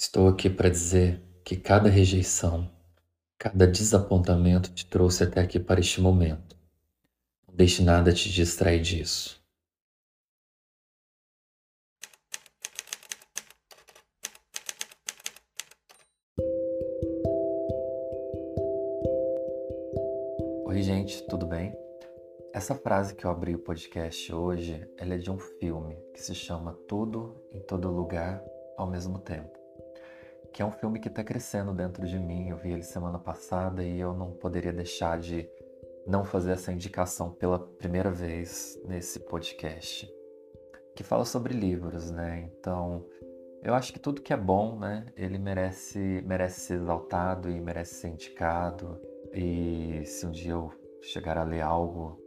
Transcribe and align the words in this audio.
Estou 0.00 0.28
aqui 0.28 0.48
para 0.48 0.70
dizer 0.70 1.20
que 1.44 1.56
cada 1.56 1.88
rejeição, 1.88 2.70
cada 3.36 3.66
desapontamento 3.66 4.72
te 4.72 4.86
trouxe 4.86 5.24
até 5.24 5.40
aqui 5.40 5.58
para 5.58 5.80
este 5.80 6.00
momento. 6.00 6.56
Não 7.48 7.56
deixe 7.56 7.82
nada 7.82 8.12
te 8.12 8.30
distrair 8.30 8.80
disso. 8.80 9.42
Oi, 20.64 20.80
gente, 20.80 21.26
tudo 21.26 21.44
bem? 21.44 21.74
Essa 22.54 22.76
frase 22.76 23.16
que 23.16 23.24
eu 23.24 23.32
abri 23.32 23.56
o 23.56 23.58
podcast 23.58 24.32
hoje, 24.32 24.88
ela 24.96 25.14
é 25.14 25.18
de 25.18 25.28
um 25.28 25.40
filme 25.40 25.96
que 26.14 26.22
se 26.22 26.36
chama 26.36 26.72
Tudo 26.86 27.34
em 27.50 27.58
Todo 27.58 27.90
Lugar 27.90 28.40
ao 28.76 28.86
mesmo 28.86 29.18
tempo 29.18 29.57
que 30.58 30.62
é 30.62 30.66
um 30.66 30.72
filme 30.72 30.98
que 30.98 31.06
está 31.06 31.22
crescendo 31.22 31.72
dentro 31.72 32.04
de 32.04 32.18
mim. 32.18 32.48
Eu 32.48 32.56
vi 32.56 32.72
ele 32.72 32.82
semana 32.82 33.16
passada 33.16 33.80
e 33.84 34.00
eu 34.00 34.12
não 34.12 34.32
poderia 34.32 34.72
deixar 34.72 35.16
de 35.16 35.48
não 36.04 36.24
fazer 36.24 36.50
essa 36.50 36.72
indicação 36.72 37.30
pela 37.30 37.60
primeira 37.60 38.10
vez 38.10 38.76
nesse 38.84 39.20
podcast, 39.20 40.12
que 40.96 41.04
fala 41.04 41.24
sobre 41.24 41.54
livros, 41.54 42.10
né? 42.10 42.50
Então, 42.50 43.06
eu 43.62 43.72
acho 43.72 43.92
que 43.92 44.00
tudo 44.00 44.20
que 44.20 44.32
é 44.32 44.36
bom, 44.36 44.76
né, 44.76 45.06
ele 45.16 45.38
merece 45.38 46.24
merece 46.26 46.58
ser 46.62 46.74
exaltado 46.74 47.48
e 47.48 47.60
merece 47.60 47.94
ser 47.94 48.08
indicado. 48.08 49.00
E 49.32 50.02
se 50.06 50.26
um 50.26 50.32
dia 50.32 50.54
eu 50.54 50.72
chegar 51.02 51.38
a 51.38 51.44
ler 51.44 51.60
algo 51.60 52.18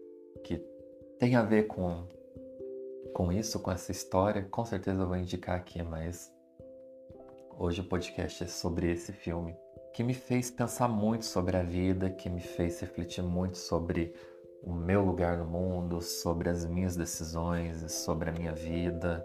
que 0.42 0.56
tem 1.20 1.36
a 1.36 1.44
ver 1.44 1.64
com 1.64 2.08
com 3.14 3.30
isso, 3.30 3.60
com 3.60 3.70
essa 3.74 3.92
história, 3.92 4.42
com 4.44 4.64
certeza 4.64 5.02
eu 5.02 5.08
vou 5.08 5.18
indicar 5.18 5.58
aqui, 5.58 5.84
mas 5.84 6.31
Hoje 7.64 7.80
o 7.80 7.84
podcast 7.84 8.44
é 8.44 8.48
sobre 8.48 8.92
esse 8.92 9.14
filme, 9.14 9.56
que 9.94 10.04
me 10.04 10.16
fez 10.16 10.50
pensar 10.50 10.88
muito 10.88 11.26
sobre 11.26 11.56
a 11.56 11.62
vida, 11.62 12.10
que 12.10 12.28
me 12.28 12.42
fez 12.42 12.80
refletir 12.80 13.24
muito 13.24 13.60
sobre 13.60 14.16
o 14.64 14.74
meu 14.74 15.06
lugar 15.06 15.38
no 15.38 15.46
mundo, 15.46 16.02
sobre 16.02 16.50
as 16.50 16.66
minhas 16.66 16.96
decisões, 16.96 17.92
sobre 17.92 18.32
a 18.32 18.34
minha 18.34 18.52
vida. 18.52 19.24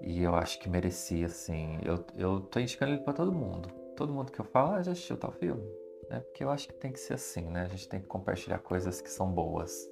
E 0.00 0.22
eu 0.22 0.34
acho 0.34 0.58
que 0.58 0.70
merecia, 0.70 1.26
assim. 1.26 1.78
Eu, 1.84 2.02
eu 2.16 2.40
tô 2.40 2.58
indicando 2.58 2.92
ele 2.92 3.02
para 3.02 3.12
todo 3.12 3.30
mundo. 3.30 3.68
Todo 3.94 4.10
mundo 4.10 4.32
que 4.32 4.40
eu 4.40 4.44
falo, 4.46 4.76
ah, 4.76 4.82
já 4.82 4.92
assistiu 4.92 5.18
tal 5.18 5.32
filme. 5.32 5.70
Né? 6.08 6.20
Porque 6.20 6.42
eu 6.42 6.48
acho 6.48 6.68
que 6.68 6.74
tem 6.74 6.90
que 6.90 6.98
ser 6.98 7.12
assim, 7.12 7.42
né? 7.42 7.64
A 7.64 7.68
gente 7.68 7.90
tem 7.90 8.00
que 8.00 8.06
compartilhar 8.06 8.58
coisas 8.60 9.02
que 9.02 9.10
são 9.10 9.30
boas. 9.30 9.86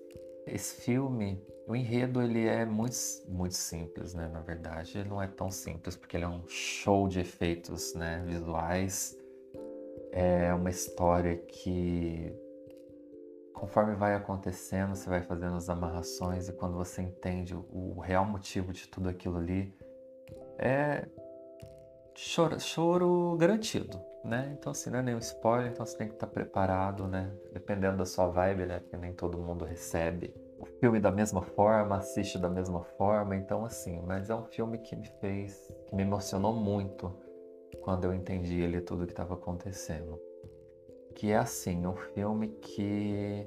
Esse 0.47 0.81
filme, 0.81 1.39
o 1.67 1.75
enredo 1.75 2.21
ele 2.21 2.47
é 2.47 2.65
muito, 2.67 2.97
muito 3.27 3.55
simples, 3.55 4.15
né? 4.15 4.29
Na 4.29 4.41
verdade, 4.41 4.99
ele 4.99 5.09
não 5.09 5.23
é 5.23 5.27
tão 5.27 5.51
simples 5.51 5.97
porque 5.97 6.17
ele 6.17 6.25
é 6.25 6.29
um 6.29 6.47
show 6.47 7.09
de 7.09 7.21
efeitos, 7.21 7.95
né? 7.95 8.23
Visuais. 8.27 9.17
É 10.13 10.53
uma 10.53 10.71
história 10.71 11.37
que, 11.37 12.33
conforme 13.55 13.95
vai 13.95 14.15
acontecendo, 14.15 14.95
você 14.95 15.09
vai 15.09 15.23
fazendo 15.23 15.57
as 15.57 15.69
amarrações 15.69 16.49
e 16.49 16.53
quando 16.53 16.77
você 16.77 17.03
entende 17.03 17.55
o 17.55 17.99
real 17.99 18.25
motivo 18.25 18.73
de 18.73 18.87
tudo 18.87 19.09
aquilo 19.09 19.39
ali, 19.39 19.75
é 20.59 21.09
choro, 22.15 22.61
choro 22.61 23.37
garantido, 23.39 24.01
né? 24.23 24.55
Então, 24.57 24.71
assim, 24.71 24.91
não 24.91 24.99
é 24.99 25.03
nenhum 25.03 25.19
spoiler, 25.19 25.73
então 25.73 25.85
você 25.85 25.97
tem 25.97 26.09
que 26.09 26.15
estar 26.15 26.27
preparado, 26.27 27.09
né? 27.09 27.33
Dependendo 27.53 27.97
da 27.97 28.05
sua 28.05 28.29
vibe, 28.29 28.67
né? 28.67 28.81
Porque 28.81 28.97
nem 28.99 29.15
todo 29.15 29.39
mundo 29.39 29.65
recebe 29.65 30.44
filme 30.65 31.01
da 31.01 31.11
mesma 31.11 31.43
forma, 31.43 31.97
assiste 31.97 32.39
da 32.39 32.49
mesma 32.49 32.83
forma, 32.97 33.37
então, 33.37 33.65
assim, 33.65 34.01
mas 34.07 34.31
é 34.31 34.35
um 34.35 34.45
filme 34.45 34.79
que 34.79 34.97
me 34.97 35.07
fez, 35.21 35.73
que 35.87 35.95
me 35.95 36.03
emocionou 36.03 36.53
muito 36.53 37.13
quando 37.83 38.05
eu 38.05 38.15
entendi 38.15 38.61
ele 38.61 38.81
tudo 38.81 39.07
que 39.07 39.13
estava 39.13 39.35
acontecendo. 39.35 40.21
Que 41.15 41.31
é, 41.31 41.37
assim, 41.37 41.87
um 41.87 41.97
filme 41.97 42.49
que, 42.49 43.47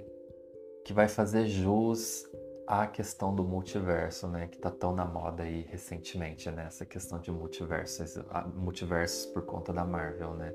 que 0.86 0.94
vai 0.94 1.08
fazer 1.08 1.46
jus 1.48 2.26
à 2.66 2.88
questão 2.88 3.36
do 3.36 3.44
multiverso, 3.44 4.28
né? 4.28 4.48
Que 4.48 4.58
tá 4.58 4.72
tão 4.72 4.96
na 4.96 5.06
moda 5.06 5.44
aí 5.44 5.66
recentemente, 5.70 6.50
né? 6.52 6.66
Essa 6.68 6.86
questão 6.86 7.20
de 7.20 7.32
multiversos, 7.32 8.18
multiversos 8.56 9.26
por 9.28 9.46
conta 9.46 9.74
da 9.74 9.84
Marvel, 9.84 10.34
né? 10.36 10.54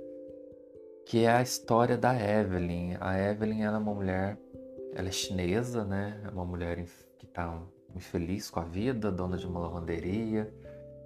que 1.06 1.24
é 1.24 1.30
a 1.30 1.42
história 1.42 1.96
da 1.96 2.14
Evelyn. 2.14 2.96
A 3.00 3.18
Evelyn 3.18 3.62
era 3.62 3.76
é 3.76 3.78
uma 3.78 3.94
mulher, 3.94 4.38
ela 4.94 5.08
é 5.08 5.12
chinesa, 5.12 5.84
né? 5.84 6.20
É 6.24 6.28
uma 6.28 6.44
mulher 6.44 6.84
que 7.18 7.26
está 7.26 7.60
infeliz 7.94 8.50
com 8.50 8.60
a 8.60 8.64
vida, 8.64 9.10
dona 9.10 9.36
de 9.36 9.46
uma 9.46 9.60
lavanderia, 9.60 10.52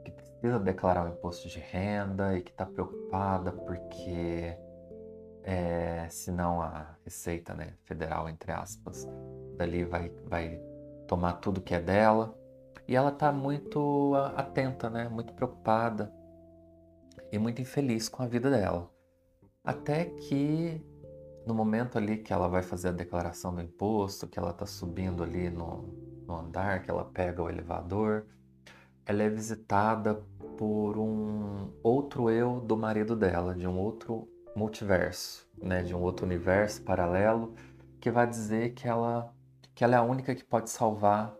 que 0.04 0.10
precisa 0.10 0.58
declarar 0.58 1.06
o 1.06 1.12
imposto 1.12 1.48
de 1.48 1.58
renda 1.58 2.36
e 2.36 2.42
que 2.42 2.50
está 2.50 2.64
preocupada 2.64 3.52
porque 3.52 4.56
é, 5.42 6.06
senão 6.08 6.60
a 6.60 6.96
receita, 7.04 7.54
né, 7.54 7.74
federal 7.84 8.28
entre 8.28 8.52
aspas, 8.52 9.08
dali 9.56 9.84
vai, 9.84 10.10
vai 10.26 10.60
tomar 11.06 11.34
tudo 11.34 11.60
que 11.60 11.74
é 11.74 11.80
dela. 11.80 12.36
E 12.88 12.94
ela 12.94 13.10
está 13.10 13.32
muito 13.32 14.14
atenta, 14.36 14.88
né? 14.88 15.08
Muito 15.08 15.32
preocupada 15.34 16.12
e 17.32 17.38
muito 17.38 17.60
infeliz 17.60 18.08
com 18.08 18.22
a 18.22 18.26
vida 18.26 18.48
dela. 18.48 18.88
Até 19.64 20.04
que 20.04 20.80
no 21.46 21.54
momento 21.54 21.96
ali 21.96 22.18
que 22.18 22.32
ela 22.32 22.48
vai 22.48 22.62
fazer 22.62 22.88
a 22.88 22.92
declaração 22.92 23.54
do 23.54 23.62
imposto, 23.62 24.26
que 24.26 24.38
ela 24.38 24.50
está 24.50 24.66
subindo 24.66 25.22
ali 25.22 25.48
no, 25.48 25.94
no 26.26 26.34
andar, 26.34 26.82
que 26.82 26.90
ela 26.90 27.04
pega 27.04 27.40
o 27.40 27.48
elevador, 27.48 28.26
ela 29.06 29.22
é 29.22 29.30
visitada 29.30 30.20
por 30.58 30.98
um 30.98 31.72
outro 31.84 32.28
eu 32.28 32.60
do 32.60 32.76
marido 32.76 33.14
dela, 33.14 33.54
de 33.54 33.66
um 33.68 33.78
outro 33.78 34.28
multiverso, 34.56 35.48
né, 35.56 35.82
de 35.82 35.94
um 35.94 36.02
outro 36.02 36.26
universo 36.26 36.82
paralelo, 36.82 37.54
que 38.00 38.10
vai 38.10 38.26
dizer 38.26 38.74
que 38.74 38.88
ela, 38.88 39.32
que 39.72 39.84
ela 39.84 39.94
é 39.94 39.98
a 39.98 40.02
única 40.02 40.34
que 40.34 40.44
pode 40.44 40.68
salvar 40.70 41.32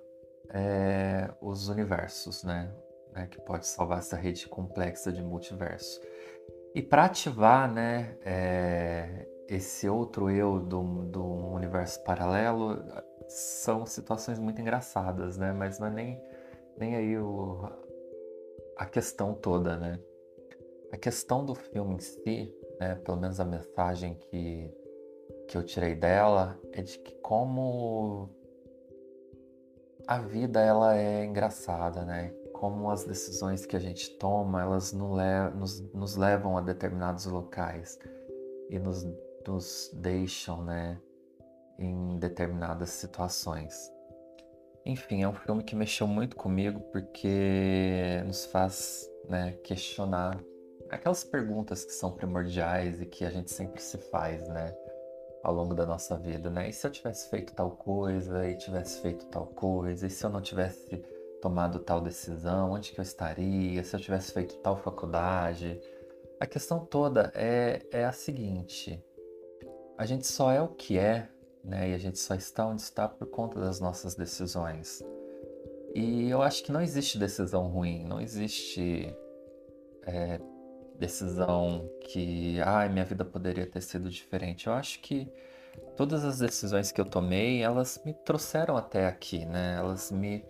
é, 0.51 1.35
os 1.41 1.69
universos, 1.69 2.45
né, 2.45 2.73
né, 3.13 3.27
que 3.27 3.41
pode 3.41 3.67
salvar 3.67 3.99
essa 3.99 4.17
rede 4.17 4.47
complexa 4.49 5.11
de 5.11 5.23
multiverso. 5.23 6.01
E 6.73 6.83
para 6.83 7.07
ativar 7.07 7.73
né, 7.73 8.17
é, 8.23 9.27
esse 9.49 9.89
outro 9.89 10.31
eu 10.31 10.61
do, 10.61 10.83
do 11.05 11.25
universo 11.25 12.03
paralelo, 12.05 12.83
são 13.29 13.87
situações 13.87 14.39
muito 14.39 14.61
engraçadas, 14.61 15.37
né? 15.37 15.53
Mas 15.53 15.79
não 15.79 15.89
é 15.89 15.91
nem, 15.91 16.23
nem 16.79 16.97
aí 16.97 17.19
o, 17.19 17.69
a 18.77 18.87
questão 18.87 19.35
toda, 19.35 19.77
né? 19.77 19.99
A 20.93 20.97
questão 20.97 21.45
do 21.45 21.55
filme 21.55 21.97
em 21.97 21.99
si, 21.99 22.55
né, 22.81 22.95
pelo 22.97 23.17
menos 23.19 23.41
a 23.41 23.45
mensagem 23.45 24.15
que, 24.15 24.71
que 25.49 25.57
eu 25.57 25.65
tirei 25.65 25.95
dela, 25.95 26.59
é 26.73 26.83
de 26.83 26.99
que 26.99 27.13
como 27.21 28.31
a 30.07 30.21
vida 30.21 30.61
ela 30.61 30.97
é 30.97 31.25
engraçada, 31.25 32.05
né? 32.05 32.33
como 32.59 32.91
as 32.91 33.05
decisões 33.05 33.67
que 33.67 33.77
a 33.77 33.79
gente 33.79 34.17
toma, 34.19 34.63
elas 34.63 34.93
nos, 34.93 35.81
nos 35.93 36.17
levam 36.17 36.57
a 36.57 36.63
determinados 36.63 37.27
locais 37.27 37.99
e 38.71 38.79
nos, 38.79 39.05
nos 39.47 39.91
deixam, 39.95 40.63
né, 40.63 41.01
em 41.79 42.19
determinadas 42.19 42.91
situações. 42.91 43.93
Enfim, 44.85 45.23
é 45.23 45.29
um 45.29 45.35
filme 45.35 45.65
que 45.65 45.75
mexeu 45.75 46.07
muito 46.07 46.37
comigo 46.37 46.81
porque 46.93 48.23
nos 48.25 48.47
faz 48.47 49.11
né, 49.29 49.53
questionar 49.65 50.39
aquelas 50.91 51.25
perguntas 51.25 51.85
que 51.85 51.93
são 51.93 52.13
primordiais 52.13 53.01
e 53.01 53.07
que 53.07 53.25
a 53.25 53.31
gente 53.31 53.51
sempre 53.51 53.83
se 53.83 53.99
faz, 53.99 54.47
né? 54.49 54.75
Ao 55.43 55.53
longo 55.53 55.75
da 55.75 55.87
nossa 55.87 56.17
vida, 56.17 56.51
né? 56.51 56.69
E 56.69 56.73
se 56.73 56.87
eu 56.87 56.91
tivesse 56.91 57.29
feito 57.29 57.53
tal 57.53 57.71
coisa, 57.71 58.49
e 58.49 58.57
tivesse 58.57 59.01
feito 59.01 59.27
tal 59.27 59.47
coisa, 59.47 60.07
e 60.07 60.11
se 60.11 60.25
eu 60.25 60.31
não 60.31 60.41
tivesse 60.41 61.05
tomado 61.41 61.79
tal 61.79 62.01
decisão, 62.01 62.73
onde 62.73 62.93
que 62.93 62.99
eu 62.99 63.03
estaria, 63.03 63.83
se 63.85 63.95
eu 63.95 64.01
tivesse 64.01 64.33
feito 64.33 64.57
tal 64.59 64.77
faculdade. 64.77 65.81
A 66.41 66.47
questão 66.47 66.85
toda 66.85 67.33
é, 67.35 67.81
é 67.93 68.05
a 68.05 68.13
seguinte: 68.13 69.03
a 69.99 70.07
gente 70.07 70.27
só 70.27 70.53
é 70.53 70.61
o 70.61 70.69
que 70.69 70.99
é, 70.99 71.29
né? 71.65 71.91
E 71.91 71.95
a 71.95 71.99
gente 71.99 72.19
só 72.19 72.35
está 72.35 72.67
onde 72.67 72.83
está 72.83 73.09
por 73.09 73.27
conta 73.29 73.61
das 73.61 73.81
nossas 73.81 74.15
decisões. 74.15 75.03
E 75.95 76.29
eu 76.29 76.43
acho 76.43 76.63
que 76.63 76.71
não 76.71 76.81
existe 76.81 77.19
decisão 77.19 77.69
ruim, 77.69 78.05
não 78.05 78.21
existe 78.21 79.15
é, 80.03 80.39
decisão 80.99 81.89
que, 82.03 82.61
ai, 82.61 82.87
ah, 82.87 82.91
minha 82.91 83.05
vida 83.05 83.25
poderia 83.25 83.67
ter 83.67 83.81
sido 83.81 84.11
diferente. 84.11 84.67
Eu 84.67 84.75
acho 84.75 85.01
que 85.01 85.31
todas 85.97 86.25
as 86.25 86.39
decisões 86.39 86.93
que 86.93 87.01
eu 87.01 87.05
tomei, 87.05 87.63
elas 87.63 88.01
me 88.05 88.13
trouxeram 88.13 88.77
até 88.77 89.07
aqui, 89.07 89.45
né? 89.47 89.77
Elas 89.79 90.11
me 90.11 90.45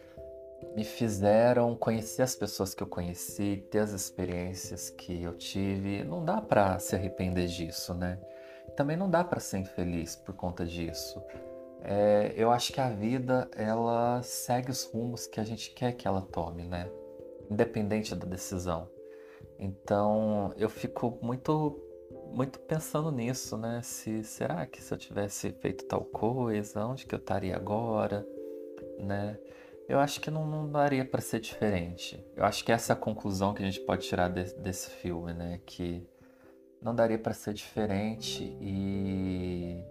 me 0.75 0.85
fizeram 0.85 1.75
conhecer 1.75 2.23
as 2.23 2.35
pessoas 2.35 2.75
que 2.75 2.83
eu 2.83 2.87
conheci, 2.87 3.65
ter 3.71 3.81
as 3.81 3.93
experiências 3.93 4.91
que 4.91 5.23
eu 5.23 5.35
tive. 5.35 6.03
Não 6.05 6.25
dá 6.25 6.41
para 6.41 6.79
se 6.79 6.95
arrepender 6.95 7.47
disso, 7.47 7.95
né? 7.95 8.19
Também 8.77 8.97
não 8.97 9.09
dá 9.09 9.25
para 9.25 9.41
ser 9.41 9.59
infeliz 9.59 10.15
por 10.17 10.35
conta 10.35 10.65
disso. 10.65 11.23
É, 11.83 12.33
eu 12.37 12.51
acho 12.51 12.73
que 12.73 12.81
a 12.81 12.91
vida 12.91 13.49
ela 13.57 14.21
segue 14.23 14.71
os 14.71 14.85
rumos 14.85 15.27
que 15.27 15.41
a 15.41 15.45
gente 15.45 15.71
quer 15.71 15.93
que 15.93 16.07
ela 16.07 16.21
tome, 16.21 16.65
né? 16.65 16.91
Independente 17.51 18.15
da 18.15 18.27
decisão. 18.27 18.89
Então 19.59 20.53
eu 20.57 20.69
fico 20.69 21.19
muito 21.23 21.83
muito 22.33 22.59
pensando 22.61 23.11
nisso, 23.11 23.57
né? 23.57 23.81
Se 23.83 24.23
será 24.25 24.67
que 24.67 24.83
se 24.83 24.93
eu 24.93 24.99
tivesse 24.99 25.53
feito 25.53 25.87
tal 25.87 26.05
coisa, 26.05 26.85
onde 26.85 27.07
que 27.07 27.15
eu 27.15 27.19
estaria 27.19 27.57
agora, 27.57 28.27
né? 28.99 29.39
Eu 29.89 30.01
acho 30.01 30.21
que 30.21 30.31
não, 30.31 30.45
não 30.47 30.69
daria 30.69 31.05
para 31.05 31.21
ser 31.21 31.39
diferente. 31.39 32.23
Eu 32.35 32.45
acho 32.45 32.65
que 32.65 32.73
essa 32.73 32.93
é 32.93 32.95
a 32.95 32.99
conclusão 32.99 33.55
que 33.55 33.63
a 33.63 33.67
gente 33.67 33.81
pode 33.81 34.07
tirar 34.07 34.29
de, 34.29 34.53
desse 34.55 34.91
filme, 34.91 35.33
né? 35.33 35.61
Que 35.65 36.05
não 36.83 36.95
daria 36.95 37.19
para 37.19 37.33
ser 37.33 37.55
diferente 37.55 38.45
e 38.61 39.85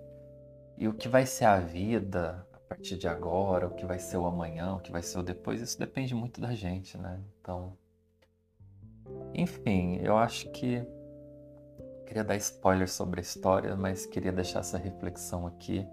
e 0.78 0.88
o 0.88 0.94
que 0.94 1.08
vai 1.08 1.26
ser 1.26 1.46
a 1.46 1.60
vida 1.60 2.46
a 2.52 2.60
partir 2.60 2.98
de 2.98 3.08
agora, 3.08 3.68
o 3.68 3.74
que 3.74 3.86
vai 3.86 3.98
ser 3.98 4.18
o 4.18 4.26
amanhã, 4.26 4.76
o 4.76 4.80
que 4.80 4.92
vai 4.92 5.02
ser 5.02 5.20
o 5.20 5.24
depois, 5.24 5.62
isso 5.62 5.80
depende 5.80 6.14
muito 6.14 6.42
da 6.42 6.54
gente, 6.54 6.98
né? 6.98 7.24
Então, 7.40 7.78
enfim, 9.34 9.98
eu 10.02 10.18
acho 10.18 10.50
que 10.52 10.86
queria 12.06 12.24
dar 12.24 12.36
spoiler 12.36 12.90
sobre 12.90 13.20
a 13.20 13.24
história, 13.24 13.76
mas 13.76 14.06
queria 14.06 14.32
deixar 14.32 14.60
essa 14.60 14.78
reflexão 14.78 15.48
aqui 15.48 15.88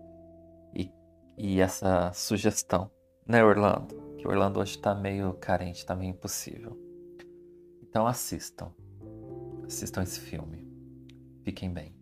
e, 0.75 0.91
e 1.39 1.61
essa 1.61 2.13
sugestão, 2.13 2.91
né, 3.27 3.45
Orlando? 3.45 3.95
Que 4.19 4.27
Orlando 4.27 4.61
hoje 4.61 4.79
tá 4.79 4.95
meio 4.95 5.35
carente, 5.35 5.87
tá 5.87 5.95
meio 5.95 6.11
impossível. 6.11 6.77
Então 7.83 8.07
assistam. 8.07 8.73
Assistam 9.65 10.03
esse 10.03 10.21
filme. 10.21 10.62
Fiquem 11.45 11.73
bem. 11.73 12.02